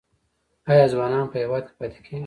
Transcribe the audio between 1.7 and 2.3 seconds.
پاتې کیږي؟